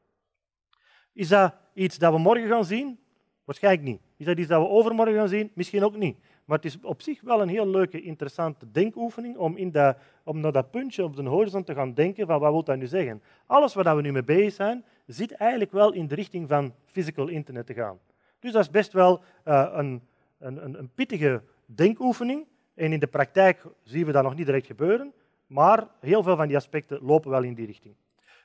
Is 1.12 1.28
dat 1.28 1.54
iets 1.74 1.98
dat 1.98 2.12
we 2.12 2.18
morgen 2.18 2.48
gaan 2.48 2.64
zien? 2.64 2.98
Waarschijnlijk 3.44 3.84
niet. 3.84 4.00
Is 4.18 4.26
dat 4.26 4.38
iets 4.38 4.48
dat 4.48 4.62
we 4.62 4.68
overmorgen 4.68 5.14
gaan 5.14 5.28
zien? 5.28 5.50
Misschien 5.54 5.84
ook 5.84 5.96
niet. 5.96 6.18
Maar 6.44 6.56
het 6.56 6.66
is 6.66 6.78
op 6.82 7.02
zich 7.02 7.20
wel 7.20 7.42
een 7.42 7.48
heel 7.48 7.68
leuke, 7.68 8.02
interessante 8.02 8.70
denkoefening 8.70 9.36
om, 9.36 9.56
in 9.56 9.70
dat, 9.70 9.96
om 10.24 10.40
naar 10.40 10.52
dat 10.52 10.70
puntje 10.70 11.04
op 11.04 11.16
de 11.16 11.22
horizon 11.22 11.64
te 11.64 11.74
gaan 11.74 11.94
denken 11.94 12.26
van 12.26 12.40
wat 12.40 12.52
wil 12.52 12.64
dat 12.64 12.76
nu 12.76 12.86
zeggen. 12.86 13.22
Alles 13.46 13.74
waar 13.74 13.96
we 13.96 14.02
nu 14.02 14.12
mee 14.12 14.24
bezig 14.24 14.52
zijn, 14.52 14.84
zit 15.06 15.32
eigenlijk 15.32 15.72
wel 15.72 15.92
in 15.92 16.06
de 16.06 16.14
richting 16.14 16.48
van 16.48 16.74
physical 16.84 17.28
internet 17.28 17.66
te 17.66 17.74
gaan. 17.74 17.98
Dus 18.38 18.52
dat 18.52 18.62
is 18.62 18.70
best 18.70 18.92
wel 18.92 19.22
uh, 19.44 19.68
een, 19.72 20.02
een, 20.38 20.78
een 20.78 20.90
pittige 20.94 21.42
denkoefening. 21.66 22.46
En 22.74 22.92
in 22.92 23.00
de 23.00 23.06
praktijk 23.06 23.64
zien 23.82 24.06
we 24.06 24.12
dat 24.12 24.22
nog 24.22 24.34
niet 24.34 24.46
direct 24.46 24.66
gebeuren, 24.66 25.12
maar 25.46 25.88
heel 26.00 26.22
veel 26.22 26.36
van 26.36 26.46
die 26.46 26.56
aspecten 26.56 26.98
lopen 27.02 27.30
wel 27.30 27.42
in 27.42 27.54
die 27.54 27.66
richting. 27.66 27.94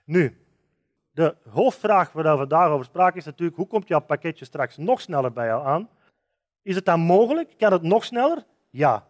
Nu, 0.03 0.37
de 1.13 1.35
hoofdvraag 1.49 2.11
waar 2.11 2.23
we 2.23 2.37
vandaag 2.37 2.69
over 2.69 2.85
spraken 2.85 3.17
is 3.17 3.25
natuurlijk 3.25 3.57
hoe 3.57 3.67
komt 3.67 3.87
jouw 3.87 3.99
pakketje 3.99 4.45
straks 4.45 4.77
nog 4.77 5.01
sneller 5.01 5.33
bij 5.33 5.45
jou 5.45 5.65
aan? 5.65 5.89
Is 6.61 6.75
het 6.75 6.85
dan 6.85 6.99
mogelijk? 6.99 7.53
Kan 7.57 7.71
het 7.71 7.81
nog 7.81 8.05
sneller? 8.05 8.45
Ja. 8.69 9.07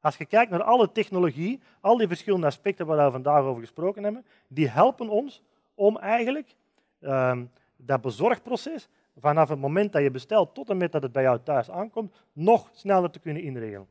Als 0.00 0.16
je 0.16 0.26
kijkt 0.26 0.50
naar 0.50 0.62
alle 0.62 0.92
technologie, 0.92 1.60
al 1.80 1.96
die 1.96 2.08
verschillende 2.08 2.46
aspecten 2.46 2.86
waar 2.86 3.06
we 3.06 3.12
vandaag 3.12 3.42
over 3.42 3.60
gesproken 3.60 4.02
hebben, 4.02 4.24
die 4.48 4.68
helpen 4.68 5.08
ons 5.08 5.42
om 5.74 5.98
eigenlijk 5.98 6.54
uh, 7.00 7.38
dat 7.76 8.00
bezorgproces 8.00 8.88
vanaf 9.16 9.48
het 9.48 9.58
moment 9.58 9.92
dat 9.92 10.02
je 10.02 10.10
bestelt 10.10 10.54
tot 10.54 10.70
en 10.70 10.76
met 10.76 10.92
dat 10.92 11.02
het 11.02 11.12
bij 11.12 11.22
jou 11.22 11.40
thuis 11.42 11.70
aankomt, 11.70 12.14
nog 12.32 12.70
sneller 12.72 13.10
te 13.10 13.18
kunnen 13.18 13.42
inregelen. 13.42 13.86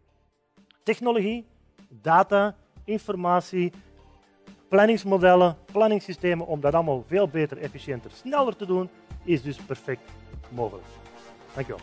Technologie, 0.83 1.45
data, 1.89 2.55
informatie, 2.83 3.73
planningsmodellen, 4.69 5.57
planningssystemen, 5.71 6.47
om 6.47 6.59
dat 6.59 6.73
allemaal 6.73 7.03
veel 7.07 7.27
beter, 7.27 7.57
efficiënter, 7.57 8.11
sneller 8.13 8.55
te 8.55 8.65
doen, 8.65 8.89
is 9.23 9.41
dus 9.41 9.57
perfect 9.57 10.01
mogelijk. 10.49 10.87
Dankjewel. 11.53 11.81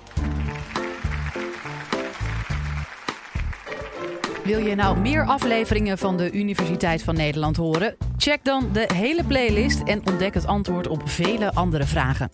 Wil 4.44 4.58
je 4.58 4.74
nou 4.74 4.98
meer 4.98 5.26
afleveringen 5.26 5.98
van 5.98 6.16
de 6.16 6.32
Universiteit 6.32 7.02
van 7.02 7.14
Nederland 7.14 7.56
horen? 7.56 7.96
Check 8.16 8.44
dan 8.44 8.68
de 8.72 8.90
hele 8.94 9.24
playlist 9.24 9.82
en 9.82 10.06
ontdek 10.06 10.34
het 10.34 10.46
antwoord 10.46 10.86
op 10.86 11.08
vele 11.08 11.54
andere 11.54 11.84
vragen. 11.84 12.30